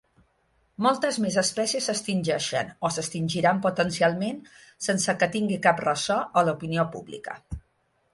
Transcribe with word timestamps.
Moltes 0.83 1.17
més 1.25 1.35
espècies 1.41 1.89
s'extingeixen, 1.89 2.71
o 2.89 2.91
s'extingiran 2.95 3.61
potencialment, 3.65 4.39
sense 4.87 5.15
que 5.21 5.29
tingui 5.37 5.59
cap 5.69 5.85
reso 5.85 6.17
a 6.41 6.45
l'opinió 6.49 6.87
pública. 6.97 7.37